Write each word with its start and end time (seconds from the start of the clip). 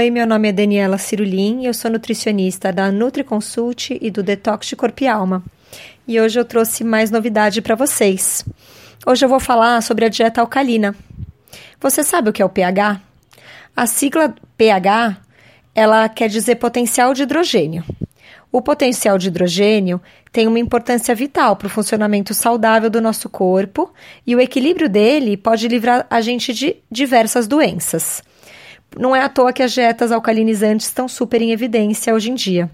Oi, 0.00 0.10
meu 0.10 0.26
nome 0.26 0.48
é 0.48 0.52
Daniela 0.52 0.96
Cirulim 0.96 1.60
e 1.60 1.66
eu 1.66 1.74
sou 1.74 1.90
nutricionista 1.90 2.72
da 2.72 2.90
NutriConsult 2.90 3.98
e 4.00 4.10
do 4.10 4.22
Detox 4.22 4.68
de 4.68 4.74
Corpo 4.74 5.04
e 5.04 5.06
Alma. 5.06 5.44
E 6.08 6.18
hoje 6.18 6.40
eu 6.40 6.44
trouxe 6.46 6.82
mais 6.82 7.10
novidade 7.10 7.60
para 7.60 7.74
vocês. 7.74 8.42
Hoje 9.06 9.26
eu 9.26 9.28
vou 9.28 9.38
falar 9.38 9.82
sobre 9.82 10.06
a 10.06 10.08
dieta 10.08 10.40
alcalina. 10.40 10.96
Você 11.78 12.02
sabe 12.02 12.30
o 12.30 12.32
que 12.32 12.40
é 12.40 12.44
o 12.46 12.48
pH? 12.48 12.98
A 13.76 13.86
sigla 13.86 14.34
pH, 14.56 15.18
ela 15.74 16.08
quer 16.08 16.30
dizer 16.30 16.54
potencial 16.54 17.12
de 17.12 17.24
hidrogênio. 17.24 17.84
O 18.50 18.62
potencial 18.62 19.18
de 19.18 19.28
hidrogênio 19.28 20.00
tem 20.32 20.48
uma 20.48 20.58
importância 20.58 21.14
vital 21.14 21.56
para 21.56 21.66
o 21.66 21.70
funcionamento 21.70 22.32
saudável 22.32 22.88
do 22.88 23.02
nosso 23.02 23.28
corpo 23.28 23.92
e 24.26 24.34
o 24.34 24.40
equilíbrio 24.40 24.88
dele 24.88 25.36
pode 25.36 25.68
livrar 25.68 26.06
a 26.08 26.22
gente 26.22 26.54
de 26.54 26.76
diversas 26.90 27.46
doenças. 27.46 28.22
Não 28.98 29.14
é 29.14 29.22
à 29.22 29.28
toa 29.28 29.52
que 29.52 29.62
as 29.62 29.72
dietas 29.72 30.10
alcalinizantes 30.10 30.86
estão 30.86 31.06
super 31.06 31.40
em 31.40 31.52
evidência 31.52 32.14
hoje 32.14 32.30
em 32.30 32.34
dia. 32.34 32.70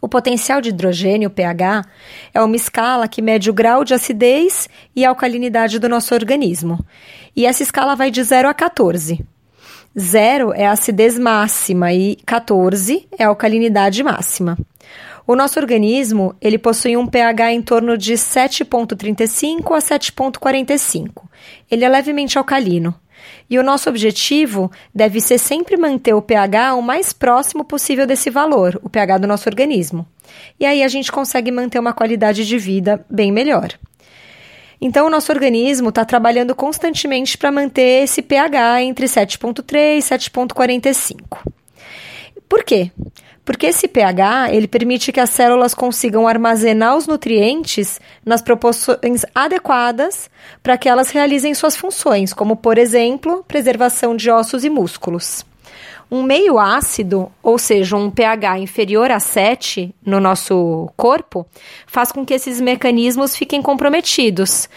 O 0.00 0.08
potencial 0.08 0.60
de 0.60 0.68
hidrogênio, 0.68 1.30
pH, 1.30 1.84
é 2.32 2.40
uma 2.40 2.56
escala 2.56 3.08
que 3.08 3.22
mede 3.22 3.48
o 3.48 3.54
grau 3.54 3.82
de 3.82 3.94
acidez 3.94 4.68
e 4.94 5.04
alcalinidade 5.04 5.78
do 5.78 5.88
nosso 5.88 6.14
organismo. 6.14 6.78
E 7.34 7.46
essa 7.46 7.62
escala 7.62 7.96
vai 7.96 8.10
de 8.10 8.22
0 8.22 8.48
a 8.48 8.54
14. 8.54 9.24
0 9.98 10.52
é 10.54 10.66
a 10.66 10.72
acidez 10.72 11.18
máxima 11.18 11.92
e 11.92 12.16
14 12.26 13.08
é 13.18 13.24
a 13.24 13.28
alcalinidade 13.28 14.02
máxima. 14.02 14.58
O 15.26 15.34
nosso 15.34 15.58
organismo, 15.58 16.36
ele 16.40 16.58
possui 16.58 16.96
um 16.96 17.06
pH 17.06 17.52
em 17.52 17.62
torno 17.62 17.96
de 17.96 18.12
7.35 18.12 19.74
a 19.74 19.78
7.45. 19.78 21.24
Ele 21.70 21.84
é 21.84 21.88
levemente 21.88 22.38
alcalino. 22.38 22.94
E 23.48 23.58
o 23.58 23.62
nosso 23.62 23.88
objetivo 23.88 24.70
deve 24.94 25.20
ser 25.20 25.38
sempre 25.38 25.76
manter 25.76 26.14
o 26.14 26.22
pH 26.22 26.74
o 26.74 26.82
mais 26.82 27.12
próximo 27.12 27.64
possível 27.64 28.06
desse 28.06 28.30
valor, 28.30 28.80
o 28.82 28.88
pH 28.88 29.18
do 29.18 29.26
nosso 29.26 29.48
organismo. 29.48 30.06
E 30.58 30.66
aí 30.66 30.82
a 30.82 30.88
gente 30.88 31.12
consegue 31.12 31.50
manter 31.50 31.78
uma 31.78 31.92
qualidade 31.92 32.46
de 32.46 32.58
vida 32.58 33.04
bem 33.08 33.30
melhor. 33.30 33.78
Então, 34.80 35.06
o 35.06 35.10
nosso 35.10 35.32
organismo 35.32 35.88
está 35.88 36.04
trabalhando 36.04 36.54
constantemente 36.54 37.38
para 37.38 37.50
manter 37.50 38.04
esse 38.04 38.20
pH 38.20 38.82
entre 38.82 39.06
7,3 39.06 39.98
e 39.98 40.00
7,45. 40.00 41.16
Por 42.48 42.62
quê? 42.62 42.90
Porque 43.46 43.66
esse 43.66 43.86
pH 43.86 44.52
ele 44.52 44.66
permite 44.66 45.12
que 45.12 45.20
as 45.20 45.30
células 45.30 45.72
consigam 45.72 46.26
armazenar 46.26 46.96
os 46.96 47.06
nutrientes 47.06 48.00
nas 48.24 48.42
proporções 48.42 49.24
adequadas 49.32 50.28
para 50.64 50.76
que 50.76 50.88
elas 50.88 51.10
realizem 51.10 51.54
suas 51.54 51.76
funções, 51.76 52.34
como, 52.34 52.56
por 52.56 52.76
exemplo, 52.76 53.44
preservação 53.46 54.16
de 54.16 54.28
ossos 54.32 54.64
e 54.64 54.68
músculos. 54.68 55.46
Um 56.10 56.22
meio 56.22 56.58
ácido, 56.58 57.30
ou 57.42 57.58
seja, 57.58 57.96
um 57.96 58.10
pH 58.10 58.58
inferior 58.58 59.10
a 59.10 59.18
7 59.18 59.92
no 60.04 60.20
nosso 60.20 60.88
corpo, 60.96 61.44
faz 61.86 62.12
com 62.12 62.24
que 62.24 62.34
esses 62.34 62.60
mecanismos 62.60 63.34
fiquem 63.34 63.60
comprometidos. 63.60 64.68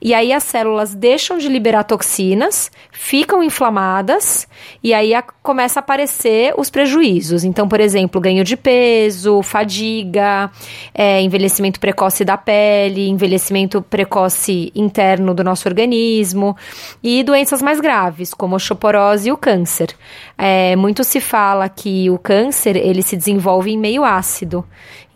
E 0.00 0.14
aí 0.14 0.32
as 0.32 0.44
células 0.44 0.94
deixam 0.94 1.36
de 1.36 1.48
liberar 1.48 1.84
toxinas, 1.84 2.70
ficam 2.90 3.42
inflamadas 3.42 4.48
e 4.82 4.94
aí 4.94 5.14
a, 5.14 5.22
começa 5.22 5.78
a 5.78 5.82
aparecer 5.82 6.54
os 6.56 6.70
prejuízos. 6.70 7.44
Então, 7.44 7.68
por 7.68 7.80
exemplo, 7.80 8.20
ganho 8.20 8.42
de 8.42 8.56
peso, 8.56 9.42
fadiga, 9.42 10.50
é, 10.94 11.20
envelhecimento 11.20 11.78
precoce 11.78 12.24
da 12.24 12.36
pele, 12.36 13.08
envelhecimento 13.08 13.82
precoce 13.82 14.72
interno 14.74 15.34
do 15.34 15.44
nosso 15.44 15.68
organismo 15.68 16.56
e 17.02 17.22
doenças 17.22 17.60
mais 17.60 17.80
graves, 17.80 18.32
como 18.32 18.54
a 18.54 18.56
osteoporose 18.56 19.28
e 19.28 19.32
o 19.32 19.36
câncer. 19.36 19.94
É, 20.36 20.76
muito 20.78 21.04
se 21.04 21.20
fala 21.20 21.68
que 21.68 22.08
o 22.08 22.18
câncer 22.18 22.76
ele 22.76 23.02
se 23.02 23.16
desenvolve 23.16 23.70
em 23.70 23.78
meio 23.78 24.04
ácido. 24.04 24.64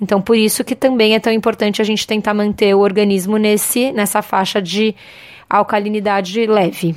Então, 0.01 0.21
por 0.21 0.37
isso 0.37 0.65
que 0.65 0.75
também 0.75 1.15
é 1.15 1.21
tão 1.21 1.33
importante 1.33 1.81
a 1.81 1.85
gente 1.85 2.07
tentar 2.07 2.35
manter 2.35 2.75
o 2.75 2.81
organismo 2.81 3.37
nesse, 3.37 3.93
nessa 3.93 4.21
faixa 4.21 4.61
de 4.61 4.95
alcalinidade 5.49 6.45
leve. 6.47 6.97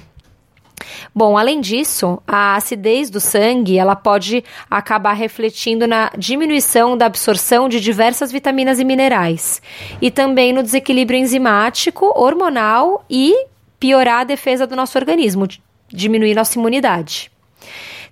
Bom, 1.13 1.37
além 1.37 1.61
disso, 1.61 2.21
a 2.27 2.55
acidez 2.55 3.09
do 3.09 3.19
sangue 3.19 3.77
ela 3.77 3.95
pode 3.95 4.43
acabar 4.69 5.13
refletindo 5.13 5.87
na 5.87 6.11
diminuição 6.17 6.97
da 6.97 7.05
absorção 7.05 7.69
de 7.69 7.79
diversas 7.79 8.31
vitaminas 8.31 8.79
e 8.79 8.83
minerais 8.83 9.61
e 10.01 10.11
também 10.11 10.51
no 10.51 10.63
desequilíbrio 10.63 11.19
enzimático, 11.19 12.11
hormonal 12.15 13.05
e 13.09 13.33
piorar 13.79 14.21
a 14.21 14.25
defesa 14.25 14.67
do 14.67 14.75
nosso 14.75 14.97
organismo, 14.97 15.47
diminuir 15.87 16.35
nossa 16.35 16.57
imunidade. 16.57 17.31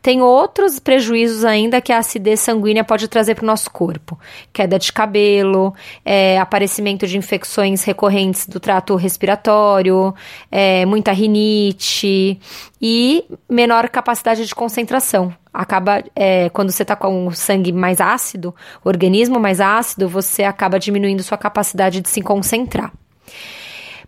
Tem 0.04 0.22
outros 0.22 0.80
prejuízos 0.80 1.46
ainda 1.46 1.80
que 1.80 1.94
a 1.94 2.00
acidez 2.00 2.42
sanguínea 2.42 2.84
pode 2.84 3.08
trazer 3.08 3.36
para 3.36 3.44
o 3.44 3.48
nosso 3.48 3.72
corpo: 3.72 4.20
queda 4.52 4.78
de 4.78 4.92
cabelo, 4.92 5.74
é, 6.04 6.38
aparecimento 6.38 7.08
de 7.08 7.18
infecções 7.18 7.86
recorrentes 7.86 8.46
do 8.46 8.60
trato 8.60 8.98
respiratório, 8.98 10.14
é, 10.52 10.86
muita 10.86 11.14
rinite 11.14 12.38
e 12.82 13.24
menor 13.50 13.88
capacidade 13.88 14.46
de 14.46 14.54
concentração. 14.54 15.34
Acaba, 15.54 16.04
é, 16.14 16.50
quando 16.50 16.72
você 16.72 16.82
está 16.82 16.98
com 16.98 17.28
o 17.28 17.32
sangue 17.32 17.72
mais 17.72 18.02
ácido, 18.02 18.54
organismo 18.84 19.40
mais 19.40 19.62
ácido, 19.62 20.10
você 20.10 20.44
acaba 20.44 20.78
diminuindo 20.78 21.24
sua 21.24 21.38
capacidade 21.38 22.02
de 22.02 22.10
se 22.10 22.22
concentrar. 22.22 22.92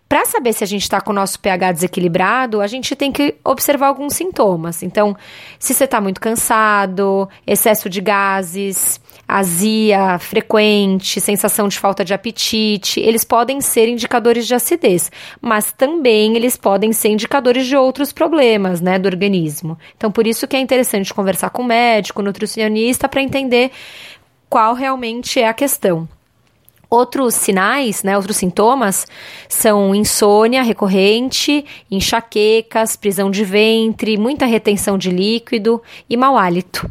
Para 0.08 0.24
saber 0.24 0.52
se 0.52 0.62
a 0.62 0.66
gente 0.66 0.82
está 0.82 1.00
com 1.00 1.10
o 1.10 1.14
nosso 1.14 1.40
pH 1.40 1.72
desequilibrado, 1.72 2.60
a 2.60 2.66
gente 2.68 2.94
tem 2.94 3.10
que 3.10 3.34
observar 3.44 3.88
alguns 3.88 4.14
sintomas. 4.14 4.84
Então, 4.84 5.16
se 5.58 5.74
você 5.74 5.84
está 5.84 6.00
muito 6.00 6.20
cansado, 6.20 7.28
excesso 7.44 7.90
de 7.90 8.00
gases, 8.00 9.00
azia 9.26 10.16
frequente, 10.20 11.20
sensação 11.20 11.66
de 11.66 11.76
falta 11.76 12.04
de 12.04 12.14
apetite, 12.14 13.00
eles 13.00 13.24
podem 13.24 13.60
ser 13.60 13.88
indicadores 13.88 14.46
de 14.46 14.54
acidez, 14.54 15.10
mas 15.40 15.72
também 15.72 16.36
eles 16.36 16.56
podem 16.56 16.92
ser 16.92 17.08
indicadores 17.08 17.66
de 17.66 17.76
outros 17.76 18.12
problemas, 18.12 18.80
né, 18.80 19.00
do 19.00 19.06
organismo. 19.06 19.76
Então, 19.96 20.12
por 20.12 20.24
isso 20.24 20.46
que 20.46 20.54
é 20.54 20.60
interessante 20.60 21.12
conversar 21.12 21.50
com 21.50 21.62
o 21.62 21.66
médico, 21.66 22.22
nutricionista, 22.22 23.08
para 23.08 23.22
entender 23.22 23.72
qual 24.48 24.72
realmente 24.72 25.40
é 25.40 25.48
a 25.48 25.54
questão. 25.54 26.08
Outros 26.88 27.34
sinais, 27.34 28.02
né, 28.02 28.16
outros 28.16 28.36
sintomas 28.36 29.06
são 29.48 29.94
insônia 29.94 30.62
recorrente, 30.62 31.64
enxaquecas, 31.90 32.96
prisão 32.96 33.30
de 33.30 33.44
ventre, 33.44 34.16
muita 34.16 34.46
retenção 34.46 34.96
de 34.96 35.10
líquido 35.10 35.82
e 36.08 36.16
mau 36.16 36.38
hálito. 36.38 36.90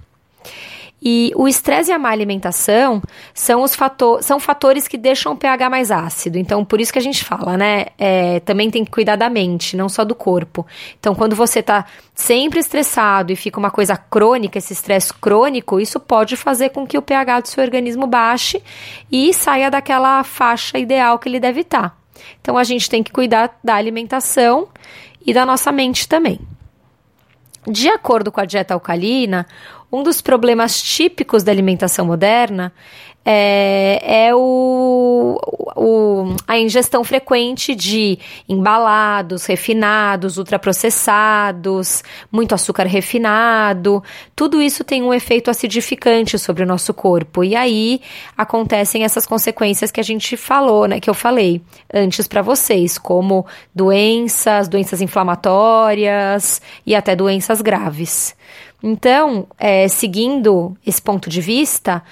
E 1.07 1.31
o 1.35 1.47
estresse 1.47 1.91
e 1.91 1.93
a 1.93 1.99
má 1.99 2.09
alimentação 2.09 2.99
são 3.31 3.61
os 3.61 3.75
fator, 3.75 4.23
são 4.23 4.39
fatores 4.39 4.87
que 4.87 4.97
deixam 4.97 5.33
o 5.33 5.37
pH 5.37 5.69
mais 5.69 5.91
ácido. 5.91 6.39
Então, 6.39 6.65
por 6.65 6.81
isso 6.81 6.91
que 6.91 6.97
a 6.97 7.01
gente 7.01 7.23
fala, 7.23 7.55
né? 7.55 7.85
É, 7.95 8.39
também 8.39 8.71
tem 8.71 8.83
que 8.83 8.89
cuidar 8.89 9.15
da 9.15 9.29
mente, 9.29 9.77
não 9.77 9.87
só 9.87 10.03
do 10.03 10.15
corpo. 10.15 10.65
Então, 10.99 11.13
quando 11.13 11.35
você 11.35 11.59
está 11.59 11.85
sempre 12.15 12.59
estressado 12.59 13.31
e 13.31 13.35
fica 13.35 13.59
uma 13.59 13.69
coisa 13.69 13.95
crônica, 13.95 14.57
esse 14.57 14.73
estresse 14.73 15.13
crônico, 15.13 15.79
isso 15.79 15.99
pode 15.99 16.35
fazer 16.35 16.69
com 16.69 16.87
que 16.87 16.97
o 16.97 17.03
pH 17.03 17.41
do 17.41 17.49
seu 17.49 17.63
organismo 17.63 18.07
baixe 18.07 18.63
e 19.11 19.31
saia 19.31 19.69
daquela 19.69 20.23
faixa 20.23 20.79
ideal 20.79 21.19
que 21.19 21.29
ele 21.29 21.39
deve 21.39 21.61
estar. 21.61 21.89
Tá. 21.89 21.95
Então, 22.41 22.57
a 22.57 22.63
gente 22.63 22.89
tem 22.89 23.03
que 23.03 23.11
cuidar 23.11 23.59
da 23.63 23.75
alimentação 23.75 24.69
e 25.23 25.31
da 25.35 25.45
nossa 25.45 25.71
mente 25.71 26.07
também. 26.07 26.39
De 27.67 27.89
acordo 27.89 28.31
com 28.31 28.39
a 28.39 28.45
dieta 28.45 28.73
alcalina, 28.75 29.47
um 29.91 30.03
dos 30.03 30.21
problemas 30.21 30.81
típicos 30.81 31.43
da 31.43 31.51
alimentação 31.51 32.05
moderna 32.05 32.73
é, 33.27 34.27
é 34.27 34.35
o, 34.35 35.39
o, 35.75 36.35
a 36.47 36.59
ingestão 36.59 37.03
frequente 37.03 37.73
de 37.73 38.19
embalados, 38.47 39.47
refinados, 39.47 40.37
ultraprocessados, 40.37 42.03
muito 42.31 42.53
açúcar 42.53 42.85
refinado, 42.85 44.03
tudo 44.35 44.61
isso 44.61 44.83
tem 44.83 45.01
um 45.01 45.11
efeito 45.11 45.49
acidificante 45.49 46.37
sobre 46.37 46.61
o 46.61 46.67
nosso 46.67 46.93
corpo. 46.93 47.43
E 47.43 47.55
aí 47.55 47.99
acontecem 48.37 49.03
essas 49.03 49.25
consequências 49.25 49.91
que 49.91 49.99
a 49.99 50.03
gente 50.03 50.37
falou, 50.37 50.87
né? 50.87 50.99
Que 50.99 51.09
eu 51.09 51.15
falei 51.15 51.63
antes 51.91 52.27
para 52.27 52.43
vocês, 52.43 52.99
como 52.99 53.43
doenças, 53.73 54.67
doenças 54.67 55.01
inflamatórias 55.01 56.61
e 56.85 56.93
até 56.93 57.15
doenças 57.15 57.59
graves. 57.59 58.35
Então, 58.81 59.47
é, 59.57 59.87
seguindo 59.87 60.75
esse 60.85 61.01
ponto 61.01 61.29
de 61.29 61.41
vista, 61.41 62.03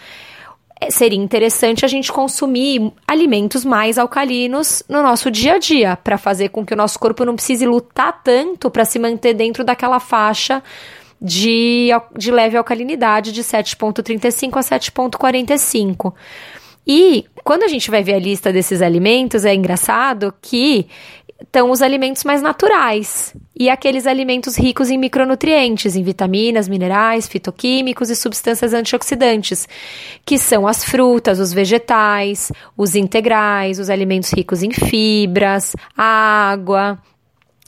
é, 0.80 0.90
seria 0.90 1.20
interessante 1.20 1.86
a 1.86 1.88
gente 1.88 2.12
consumir 2.12 2.92
alimentos 3.08 3.64
mais 3.64 3.98
alcalinos 3.98 4.84
no 4.90 5.02
nosso 5.02 5.30
dia 5.30 5.54
a 5.54 5.58
dia, 5.58 5.96
para 5.96 6.18
fazer 6.18 6.50
com 6.50 6.66
que 6.66 6.74
o 6.74 6.78
nosso 6.78 7.00
corpo 7.00 7.24
não 7.24 7.36
precise 7.36 7.66
lutar 7.66 8.22
tanto 8.24 8.70
para 8.70 8.86
se 8.86 9.00
manter 9.00 9.34
dentro 9.34 9.64
daquela 9.64 10.00
faixa 10.00 10.64
de, 11.22 11.90
de 12.18 12.32
leve 12.32 12.58
alcalinidade 12.58 13.32
de 13.32 13.42
7,35 13.42 14.58
a 14.58 14.80
7,45. 14.80 16.14
E 16.86 17.26
quando 17.46 17.64
a 17.64 17.68
gente 17.68 17.90
vai 17.90 18.04
ver 18.04 18.16
a 18.16 18.20
lista 18.20 18.52
desses 18.52 18.82
alimentos, 18.82 19.46
é 19.46 19.56
engraçado 19.56 20.34
que 20.42 20.88
estão 21.44 21.70
os 21.70 21.82
alimentos 21.82 22.24
mais 22.24 22.42
naturais. 22.42 23.36
E 23.56 23.70
aqueles 23.70 24.08
alimentos 24.08 24.58
ricos 24.58 24.90
em 24.90 24.98
micronutrientes, 24.98 25.96
em 25.96 26.04
vitaminas, 26.04 26.68
minerais, 26.68 27.28
fitoquímicos 27.28 28.10
e 28.10 28.16
substâncias 28.16 28.74
antioxidantes, 28.74 29.68
que 30.26 30.40
são 30.40 30.68
as 30.68 30.84
frutas, 30.84 31.40
os 31.40 31.54
vegetais, 31.54 32.52
os 32.76 32.96
integrais, 32.96 33.78
os 33.78 33.90
alimentos 33.90 34.32
ricos 34.32 34.64
em 34.64 34.72
fibras, 34.72 35.76
água, 35.96 36.98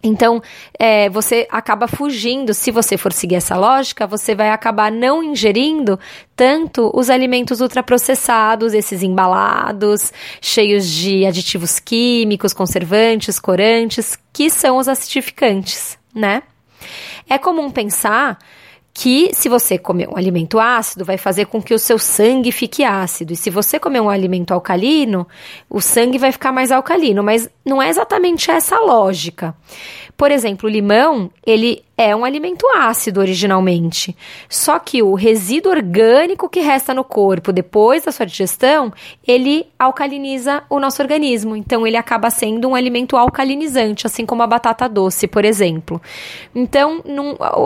então, 0.07 0.41
é, 0.77 1.09
você 1.09 1.47
acaba 1.49 1.87
fugindo, 1.87 2.53
se 2.53 2.69
você 2.69 2.95
for 2.95 3.11
seguir 3.11 3.35
essa 3.35 3.57
lógica, 3.57 4.05
você 4.05 4.35
vai 4.35 4.51
acabar 4.51 4.91
não 4.91 5.23
ingerindo 5.23 5.99
tanto 6.35 6.91
os 6.93 7.09
alimentos 7.09 7.59
ultraprocessados, 7.59 8.73
esses 8.73 9.01
embalados, 9.01 10.13
cheios 10.39 10.87
de 10.87 11.25
aditivos 11.25 11.79
químicos, 11.79 12.53
conservantes, 12.53 13.39
corantes, 13.39 14.17
que 14.31 14.49
são 14.49 14.77
os 14.77 14.87
acidificantes, 14.87 15.97
né? 16.13 16.43
É 17.27 17.37
comum 17.39 17.71
pensar 17.71 18.37
que 18.97 19.31
se 19.33 19.49
você 19.49 19.77
comer 19.77 20.07
um 20.07 20.15
alimento 20.15 20.57
ácido, 20.57 21.03
vai 21.03 21.17
fazer 21.17 21.47
com 21.47 21.61
que 21.61 21.73
o 21.73 21.77
seu 21.77 21.99
sangue 21.99 22.49
fique 22.49 22.81
ácido. 22.81 23.33
E 23.33 23.35
se 23.35 23.49
você 23.49 23.77
comer 23.77 23.99
um 23.99 24.09
alimento 24.09 24.53
alcalino, 24.53 25.27
o 25.69 25.81
sangue 25.81 26.17
vai 26.17 26.31
ficar 26.31 26.53
mais 26.53 26.71
alcalino. 26.71 27.21
Mas 27.21 27.49
não 27.65 27.81
é 27.81 27.89
exatamente 27.89 28.49
essa 28.49 28.77
a 28.77 28.79
lógica. 28.79 29.53
Por 30.17 30.31
exemplo, 30.31 30.69
o 30.69 30.71
limão, 30.71 31.29
ele 31.45 31.83
é 31.97 32.15
um 32.15 32.23
alimento 32.23 32.65
ácido 32.75 33.19
originalmente. 33.19 34.15
Só 34.47 34.79
que 34.79 35.03
o 35.03 35.13
resíduo 35.13 35.71
orgânico 35.71 36.47
que 36.47 36.61
resta 36.61 36.93
no 36.93 37.03
corpo 37.03 37.51
depois 37.51 38.03
da 38.03 38.11
sua 38.13 38.25
digestão, 38.25 38.93
ele 39.27 39.67
alcaliniza 39.77 40.63
o 40.69 40.79
nosso 40.79 41.01
organismo. 41.01 41.55
Então, 41.55 41.85
ele 41.85 41.97
acaba 41.97 42.29
sendo 42.29 42.69
um 42.69 42.75
alimento 42.75 43.17
alcalinizante, 43.17 44.07
assim 44.07 44.25
como 44.25 44.41
a 44.41 44.47
batata 44.47 44.87
doce, 44.87 45.27
por 45.27 45.43
exemplo. 45.43 46.01
Então, 46.53 47.03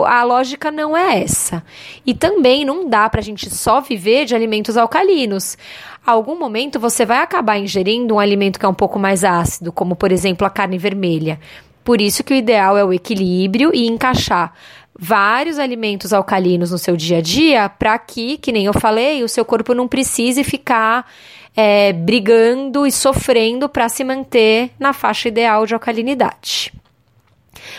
a 0.06 0.24
lógica 0.24 0.72
não 0.72 0.96
é 0.96 1.22
essa. 1.22 1.64
E 2.04 2.14
também 2.14 2.64
não 2.64 2.88
dá 2.88 3.08
para 3.08 3.20
a 3.20 3.24
gente 3.24 3.48
só 3.48 3.80
viver 3.80 4.24
de 4.24 4.34
alimentos 4.34 4.76
alcalinos 4.76 5.56
algum 6.04 6.36
momento 6.36 6.80
você 6.80 7.04
vai 7.04 7.18
acabar 7.18 7.58
ingerindo 7.58 8.14
um 8.14 8.18
alimento 8.18 8.58
que 8.58 8.66
é 8.66 8.68
um 8.68 8.74
pouco 8.74 8.98
mais 8.98 9.22
ácido, 9.22 9.70
como 9.70 9.94
por 9.94 10.10
exemplo 10.10 10.46
a 10.46 10.50
carne 10.50 10.78
vermelha. 10.78 11.38
Por 11.84 12.00
isso 12.00 12.22
que 12.22 12.34
o 12.34 12.36
ideal 12.36 12.76
é 12.76 12.84
o 12.84 12.92
equilíbrio 12.92 13.70
e 13.74 13.86
encaixar 13.86 14.52
vários 14.98 15.58
alimentos 15.58 16.12
alcalinos 16.12 16.70
no 16.70 16.78
seu 16.78 16.96
dia 16.96 17.18
a 17.18 17.20
dia 17.22 17.68
para 17.68 17.98
que, 17.98 18.36
que 18.36 18.52
nem 18.52 18.66
eu 18.66 18.74
falei, 18.74 19.22
o 19.22 19.28
seu 19.28 19.44
corpo 19.44 19.72
não 19.72 19.88
precise 19.88 20.44
ficar 20.44 21.10
é, 21.56 21.92
brigando 21.92 22.86
e 22.86 22.92
sofrendo 22.92 23.68
para 23.68 23.88
se 23.88 24.04
manter 24.04 24.70
na 24.78 24.92
faixa 24.92 25.28
ideal 25.28 25.64
de 25.64 25.74
alcalinidade. 25.74 26.72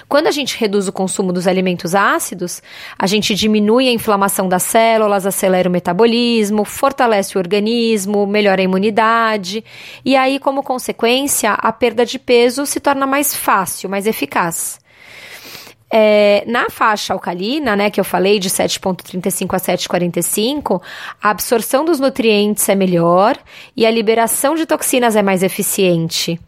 Quando 0.07 0.27
a 0.27 0.31
gente 0.31 0.57
reduz 0.57 0.88
o 0.88 0.91
consumo 0.91 1.31
dos 1.31 1.47
alimentos 1.47 1.95
ácidos, 1.95 2.62
a 2.97 3.07
gente 3.07 3.33
diminui 3.33 3.88
a 3.88 3.91
inflamação 3.91 4.47
das 4.47 4.63
células, 4.63 5.25
acelera 5.25 5.69
o 5.69 5.71
metabolismo, 5.71 6.65
fortalece 6.65 7.38
o 7.38 7.39
organismo, 7.39 8.27
melhora 8.27 8.62
a 8.62 8.65
imunidade, 8.65 9.63
e 10.03 10.15
aí, 10.15 10.39
como 10.39 10.63
consequência, 10.63 11.53
a 11.53 11.71
perda 11.71 12.06
de 12.06 12.19
peso 12.19 12.65
se 12.65 12.79
torna 12.79 13.07
mais 13.07 13.35
fácil, 13.35 13.89
mais 13.89 14.06
eficaz. 14.06 14.79
É, 15.94 16.45
na 16.47 16.69
faixa 16.69 17.12
alcalina, 17.12 17.75
né, 17.75 17.89
que 17.89 18.00
eu 18.00 18.06
falei 18.06 18.39
de 18.39 18.50
7,35 18.50 19.53
a 19.53 19.59
7,45, 19.59 20.81
a 21.21 21.29
absorção 21.29 21.83
dos 21.83 22.00
nutrientes 22.00 22.67
é 22.69 22.75
melhor 22.75 23.38
e 23.75 23.85
a 23.85 23.91
liberação 23.91 24.56
de 24.56 24.65
toxinas 24.65 25.17
é 25.17 25.21
mais 25.21 25.44
eficiente. 25.44 26.39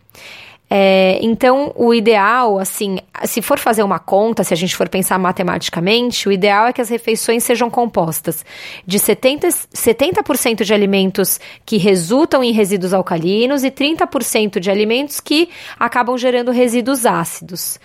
É, 0.75 1.19
então, 1.21 1.71
o 1.75 1.93
ideal, 1.93 2.57
assim, 2.57 2.97
se 3.25 3.43
for 3.43 3.59
fazer 3.59 3.83
uma 3.83 3.99
conta, 3.99 4.43
se 4.43 4.55
a 4.55 4.57
gente 4.57 4.75
for 4.75 4.89
pensar 4.89 5.19
matematicamente, 5.19 6.27
o 6.27 6.31
ideal 6.31 6.65
é 6.65 6.73
que 6.73 6.81
as 6.81 6.89
refeições 6.89 7.43
sejam 7.43 7.69
compostas 7.69 8.43
de 8.83 8.97
70%, 8.97 9.67
70 9.71 10.65
de 10.65 10.73
alimentos 10.73 11.39
que 11.63 11.77
resultam 11.77 12.43
em 12.43 12.51
resíduos 12.51 12.91
alcalinos 12.91 13.63
e 13.63 13.69
30% 13.69 14.59
de 14.59 14.71
alimentos 14.71 15.19
que 15.19 15.47
acabam 15.77 16.17
gerando 16.17 16.49
resíduos 16.49 17.05
ácidos. 17.05 17.79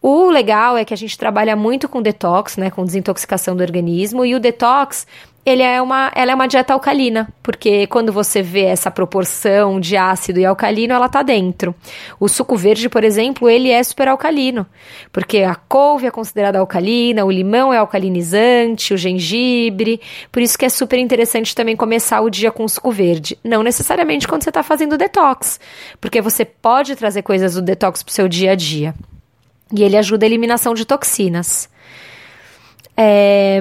O 0.00 0.30
legal 0.30 0.78
é 0.78 0.84
que 0.84 0.94
a 0.94 0.96
gente 0.96 1.18
trabalha 1.18 1.54
muito 1.54 1.90
com 1.90 2.00
detox, 2.00 2.56
né, 2.56 2.70
com 2.70 2.86
desintoxicação 2.86 3.54
do 3.54 3.62
organismo, 3.62 4.24
e 4.24 4.34
o 4.34 4.40
detox 4.40 5.06
ele 5.44 5.62
é 5.62 5.80
uma, 5.80 6.12
ela 6.14 6.32
é 6.32 6.34
uma 6.34 6.46
dieta 6.46 6.74
alcalina, 6.74 7.32
porque 7.42 7.86
quando 7.86 8.12
você 8.12 8.42
vê 8.42 8.64
essa 8.64 8.90
proporção 8.90 9.80
de 9.80 9.96
ácido 9.96 10.38
e 10.38 10.44
alcalino, 10.44 10.92
ela 10.92 11.08
tá 11.08 11.22
dentro. 11.22 11.74
O 12.18 12.28
suco 12.28 12.56
verde, 12.56 12.88
por 12.88 13.02
exemplo, 13.04 13.48
ele 13.48 13.70
é 13.70 13.82
super 13.82 14.08
alcalino, 14.08 14.66
porque 15.10 15.38
a 15.38 15.54
couve 15.54 16.06
é 16.06 16.10
considerada 16.10 16.58
alcalina, 16.58 17.24
o 17.24 17.30
limão 17.30 17.72
é 17.72 17.78
alcalinizante, 17.78 18.92
o 18.92 18.98
gengibre, 18.98 20.00
por 20.30 20.42
isso 20.42 20.58
que 20.58 20.66
é 20.66 20.68
super 20.68 20.98
interessante 20.98 21.54
também 21.54 21.74
começar 21.74 22.20
o 22.20 22.28
dia 22.28 22.52
com 22.52 22.68
suco 22.68 22.92
verde. 22.92 23.38
Não 23.42 23.62
necessariamente 23.62 24.28
quando 24.28 24.42
você 24.42 24.50
está 24.50 24.62
fazendo 24.62 24.98
detox, 24.98 25.58
porque 26.00 26.20
você 26.20 26.44
pode 26.44 26.94
trazer 26.96 27.22
coisas 27.22 27.54
do 27.54 27.62
detox 27.62 28.02
para 28.02 28.10
o 28.10 28.14
seu 28.14 28.28
dia 28.28 28.52
a 28.52 28.54
dia. 28.54 28.94
E 29.72 29.82
ele 29.82 29.96
ajuda 29.96 30.26
a 30.26 30.28
eliminação 30.28 30.74
de 30.74 30.84
toxinas. 30.84 31.68
É... 32.96 33.60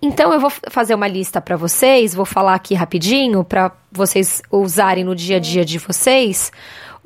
Então 0.00 0.32
eu 0.32 0.38
vou 0.38 0.50
fazer 0.70 0.94
uma 0.94 1.08
lista 1.08 1.40
para 1.40 1.56
vocês, 1.56 2.14
vou 2.14 2.24
falar 2.24 2.54
aqui 2.54 2.74
rapidinho 2.74 3.42
para 3.42 3.72
vocês 3.90 4.40
usarem 4.50 5.02
no 5.02 5.14
dia 5.14 5.38
a 5.38 5.40
dia 5.40 5.64
de 5.64 5.78
vocês 5.78 6.52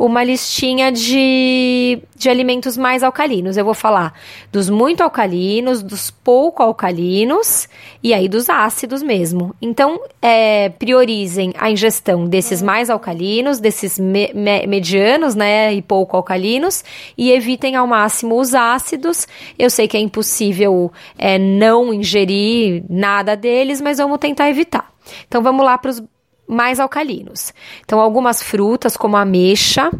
uma 0.05 0.25
listinha 0.25 0.91
de, 0.91 2.03
de 2.17 2.29
alimentos 2.29 2.77
mais 2.77 3.05
alcalinos. 3.05 3.57
Eu 3.57 3.65
vou 3.65 3.73
falar 3.73 4.13
dos 4.51 4.69
muito 4.69 5.01
alcalinos, 5.01 5.81
dos 5.81 6.11
pouco 6.11 6.61
alcalinos 6.61 7.69
e 8.03 8.13
aí 8.13 8.29
dos 8.29 8.51
ácidos 8.51 9.01
mesmo. 9.01 9.55
Então, 9.63 10.01
é, 10.21 10.71
priorizem 10.71 11.55
a 11.57 11.71
ingestão 11.71 12.27
desses 12.27 12.61
mais 12.61 12.91
alcalinos, 12.91 13.61
desses 13.61 13.97
me, 13.97 14.33
me, 14.35 14.67
medianos, 14.67 15.37
né, 15.37 15.73
e 15.73 15.81
pouco 15.81 16.17
alcalinos, 16.17 16.83
e 17.17 17.31
evitem 17.31 17.77
ao 17.77 17.87
máximo 17.87 18.41
os 18.41 18.57
ácidos. 18.57 19.29
Eu 19.57 19.71
sei 19.71 19.87
que 19.87 19.97
é 19.97 20.01
impossível 20.01 20.91
é, 21.17 21.39
não 21.39 21.95
ingerir 21.95 22.83
nada 22.91 23.37
deles, 23.37 23.81
mas 23.81 23.99
vamos 23.99 24.19
tentar 24.19 24.51
evitar. 24.51 24.93
Então, 25.29 25.41
vamos 25.41 25.65
lá 25.65 25.79
para 25.79 25.93
os 25.93 26.03
mais 26.53 26.79
alcalinos. 26.79 27.53
Então, 27.85 28.01
algumas 28.01 28.43
frutas, 28.43 28.97
como 28.97 29.17
a 29.17 29.23
ameixa, 29.23 29.91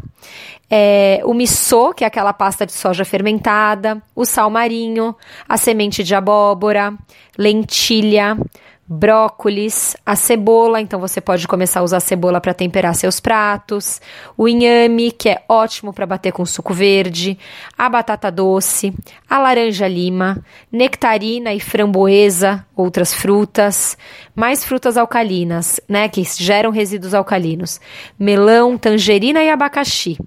é, 0.69 1.21
o 1.25 1.33
miso, 1.33 1.93
que 1.93 2.03
é 2.03 2.07
aquela 2.07 2.33
pasta 2.33 2.65
de 2.65 2.71
soja 2.71 3.05
fermentada, 3.05 4.01
o 4.15 4.25
sal 4.25 4.49
marinho, 4.49 5.15
a 5.47 5.57
semente 5.57 6.03
de 6.03 6.15
abóbora, 6.15 6.93
lentilha, 7.37 8.37
brócolis, 8.87 9.95
a 10.05 10.15
cebola, 10.15 10.81
então 10.81 10.99
você 10.99 11.21
pode 11.21 11.47
começar 11.47 11.79
a 11.79 11.83
usar 11.83 11.97
a 11.97 12.01
cebola 12.01 12.41
para 12.41 12.53
temperar 12.53 12.93
seus 12.93 13.19
pratos, 13.19 14.01
o 14.37 14.47
inhame, 14.47 15.11
que 15.11 15.29
é 15.29 15.43
ótimo 15.47 15.93
para 15.93 16.05
bater 16.05 16.33
com 16.33 16.45
suco 16.45 16.73
verde, 16.73 17.37
a 17.77 17.87
batata 17.89 18.29
doce, 18.29 18.93
a 19.29 19.39
laranja 19.39 19.87
lima, 19.87 20.43
nectarina 20.71 21.53
e 21.53 21.59
framboesa, 21.59 22.65
outras 22.75 23.13
frutas, 23.13 23.97
mais 24.35 24.65
frutas 24.65 24.97
alcalinas, 24.97 25.79
né, 25.87 26.09
que 26.09 26.23
geram 26.23 26.69
resíduos 26.69 27.13
alcalinos, 27.13 27.79
melão, 28.19 28.77
tangerina 28.77 29.41
e 29.41 29.49
abacaxi. 29.49 30.17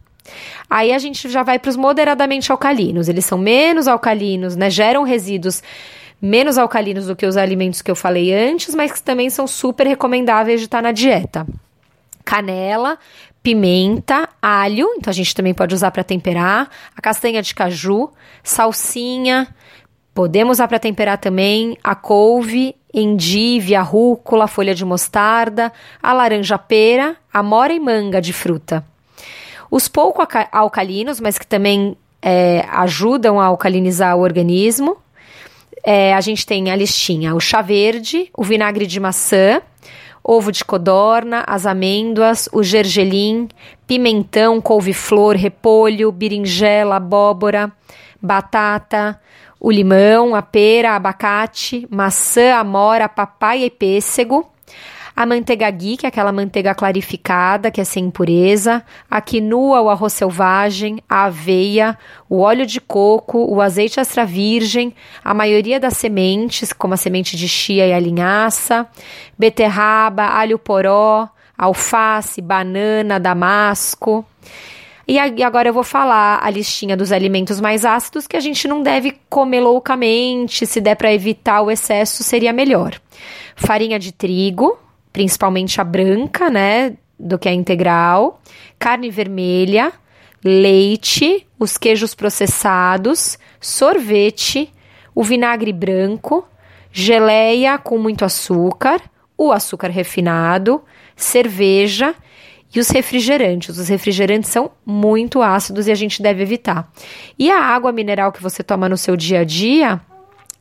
Aí 0.68 0.92
a 0.92 0.98
gente 0.98 1.28
já 1.28 1.42
vai 1.42 1.58
para 1.58 1.68
os 1.68 1.76
moderadamente 1.76 2.50
alcalinos. 2.50 3.08
Eles 3.08 3.24
são 3.24 3.38
menos 3.38 3.86
alcalinos, 3.86 4.56
né? 4.56 4.68
Geram 4.68 5.04
resíduos 5.04 5.62
menos 6.20 6.58
alcalinos 6.58 7.06
do 7.06 7.16
que 7.16 7.26
os 7.26 7.36
alimentos 7.36 7.82
que 7.82 7.90
eu 7.90 7.96
falei 7.96 8.32
antes, 8.32 8.74
mas 8.74 8.92
que 8.92 9.02
também 9.02 9.30
são 9.30 9.46
super 9.46 9.86
recomendáveis 9.86 10.60
de 10.60 10.66
estar 10.66 10.82
na 10.82 10.92
dieta. 10.92 11.46
canela, 12.24 12.98
pimenta, 13.42 14.28
alho, 14.42 14.88
então 14.98 15.10
a 15.10 15.14
gente 15.14 15.32
também 15.32 15.54
pode 15.54 15.72
usar 15.72 15.92
para 15.92 16.02
temperar, 16.02 16.68
a 16.96 17.00
castanha 17.00 17.40
de 17.40 17.54
caju, 17.54 18.10
salsinha, 18.42 19.46
podemos 20.12 20.56
usar 20.56 20.66
para 20.66 20.80
temperar 20.80 21.18
também 21.18 21.78
a 21.84 21.94
couve, 21.94 22.74
endívia, 22.92 23.82
rúcula, 23.82 24.48
folha 24.48 24.74
de 24.74 24.84
mostarda, 24.84 25.72
a 26.02 26.12
laranja 26.12 26.58
pera, 26.58 27.14
a 27.32 27.42
mora 27.42 27.72
e 27.72 27.78
manga 27.78 28.20
de 28.20 28.32
fruta. 28.32 28.84
Os 29.70 29.86
pouco 29.88 30.26
alcalinos, 30.50 31.20
mas 31.20 31.38
que 31.38 31.46
também 31.46 31.96
é, 32.22 32.64
ajudam 32.70 33.38
a 33.38 33.44
alcalinizar 33.44 34.16
o 34.16 34.20
organismo. 34.20 34.96
É, 35.84 36.14
a 36.14 36.20
gente 36.20 36.46
tem 36.46 36.70
a 36.70 36.76
listinha: 36.76 37.34
o 37.34 37.40
chá 37.40 37.62
verde, 37.62 38.30
o 38.36 38.42
vinagre 38.42 38.86
de 38.86 38.98
maçã, 38.98 39.60
ovo 40.22 40.50
de 40.50 40.64
codorna, 40.64 41.44
as 41.46 41.66
amêndoas, 41.66 42.48
o 42.52 42.62
gergelim, 42.62 43.48
pimentão, 43.86 44.60
couve-flor, 44.60 45.36
repolho, 45.36 46.10
berinjela, 46.10 46.96
abóbora, 46.96 47.72
batata, 48.20 49.20
o 49.60 49.70
limão, 49.70 50.34
a 50.34 50.42
pera, 50.42 50.96
abacate, 50.96 51.86
maçã, 51.90 52.54
amora, 52.54 53.08
papaya 53.08 53.64
e 53.64 53.70
pêssego 53.70 54.50
a 55.16 55.24
manteiga 55.24 55.70
ghee, 55.70 55.96
que 55.96 56.04
é 56.04 56.10
aquela 56.10 56.30
manteiga 56.30 56.74
clarificada, 56.74 57.70
que 57.70 57.80
é 57.80 57.84
sem 57.84 58.04
impureza, 58.04 58.84
a 59.10 59.18
quinua, 59.22 59.80
o 59.80 59.88
arroz 59.88 60.12
selvagem, 60.12 60.98
a 61.08 61.24
aveia, 61.24 61.96
o 62.28 62.40
óleo 62.40 62.66
de 62.66 62.78
coco, 62.82 63.38
o 63.38 63.62
azeite 63.62 63.98
extra 63.98 64.26
virgem, 64.26 64.94
a 65.24 65.32
maioria 65.32 65.80
das 65.80 65.96
sementes, 65.96 66.70
como 66.70 66.92
a 66.92 66.98
semente 66.98 67.34
de 67.34 67.48
chia 67.48 67.86
e 67.86 67.94
a 67.94 67.98
linhaça, 67.98 68.86
beterraba, 69.38 70.24
alho 70.24 70.58
poró, 70.58 71.30
alface, 71.56 72.42
banana, 72.42 73.18
damasco. 73.18 74.22
E 75.08 75.18
agora 75.18 75.68
eu 75.68 75.72
vou 75.72 75.84
falar 75.84 76.40
a 76.42 76.50
listinha 76.50 76.96
dos 76.96 77.10
alimentos 77.10 77.58
mais 77.58 77.86
ácidos 77.86 78.26
que 78.26 78.36
a 78.36 78.40
gente 78.40 78.68
não 78.68 78.82
deve 78.82 79.16
comer 79.30 79.60
loucamente, 79.60 80.66
se 80.66 80.78
der 80.78 80.96
para 80.96 81.14
evitar 81.14 81.62
o 81.62 81.70
excesso, 81.70 82.22
seria 82.22 82.52
melhor. 82.52 83.00
Farinha 83.54 83.98
de 83.98 84.12
trigo, 84.12 84.76
principalmente 85.16 85.80
a 85.80 85.84
branca, 85.84 86.50
né, 86.50 86.92
do 87.18 87.38
que 87.38 87.48
a 87.48 87.54
integral, 87.54 88.38
carne 88.78 89.08
vermelha, 89.08 89.90
leite, 90.44 91.46
os 91.58 91.78
queijos 91.78 92.14
processados, 92.14 93.38
sorvete, 93.58 94.70
o 95.14 95.24
vinagre 95.24 95.72
branco, 95.72 96.46
geleia 96.92 97.78
com 97.78 97.96
muito 97.96 98.26
açúcar, 98.26 99.00
o 99.38 99.52
açúcar 99.52 99.88
refinado, 99.88 100.82
cerveja 101.16 102.14
e 102.74 102.78
os 102.78 102.90
refrigerantes. 102.90 103.78
Os 103.78 103.88
refrigerantes 103.88 104.50
são 104.50 104.70
muito 104.84 105.40
ácidos 105.40 105.88
e 105.88 105.92
a 105.92 105.94
gente 105.94 106.20
deve 106.20 106.42
evitar. 106.42 106.92
E 107.38 107.50
a 107.50 107.58
água 107.58 107.90
mineral 107.90 108.32
que 108.32 108.42
você 108.42 108.62
toma 108.62 108.86
no 108.86 108.98
seu 108.98 109.16
dia 109.16 109.40
a 109.40 109.44
dia, 109.44 109.98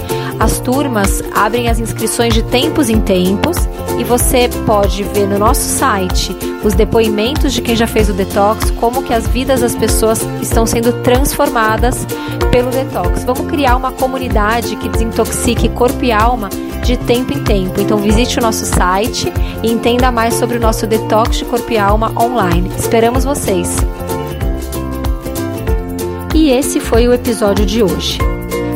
As 0.42 0.60
turmas 0.60 1.22
abrem 1.36 1.70
as 1.70 1.78
inscrições 1.78 2.34
de 2.34 2.42
tempos 2.42 2.90
em 2.90 3.00
tempos 3.00 3.56
e 4.00 4.04
você 4.04 4.50
pode 4.66 5.04
ver 5.04 5.28
no 5.28 5.38
nosso 5.38 5.62
site 5.62 6.36
os 6.64 6.74
depoimentos 6.74 7.54
de 7.54 7.62
quem 7.62 7.76
já 7.76 7.86
fez 7.86 8.10
o 8.10 8.14
detox, 8.14 8.72
como 8.72 9.04
que 9.04 9.14
as 9.14 9.28
vidas 9.28 9.62
das 9.62 9.76
pessoas 9.76 10.20
estão 10.42 10.66
sendo 10.66 10.94
transformadas 11.04 12.08
pelo 12.52 12.72
detox. 12.72 13.24
Vamos 13.24 13.46
criar 13.52 13.76
uma 13.76 13.92
comunidade 13.92 14.76
que 14.78 14.90
desintoxique 14.90 15.70
corpo 15.70 16.04
e 16.04 16.12
alma 16.12 16.50
de 16.84 16.98
tempo 16.98 17.34
em 17.34 17.44
tempo. 17.44 17.80
Então 17.80 18.00
visite 18.00 18.40
o 18.40 18.42
nosso 18.42 18.66
site 18.66 19.32
e 19.62 19.72
entenda 19.72 20.12
mais 20.12 20.34
sobre 20.34 20.58
o 20.58 20.60
nosso 20.60 20.88
detox 20.88 21.38
de 21.38 21.46
corpo 21.46 21.72
e 21.72 21.78
alma 21.78 22.12
online. 22.20 22.72
Esperamos 22.80 23.24
vocês. 23.24 23.78
E 26.34 26.50
esse 26.50 26.80
foi 26.80 27.08
o 27.08 27.14
episódio 27.14 27.64
de 27.64 27.84
hoje. 27.84 28.18